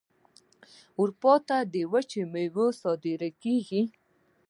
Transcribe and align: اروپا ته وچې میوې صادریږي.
اروپا 0.99 1.33
ته 1.47 1.57
وچې 1.93 2.21
میوې 2.33 2.67
صادریږي. 2.81 3.81